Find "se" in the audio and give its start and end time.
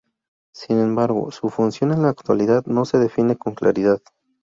2.85-2.97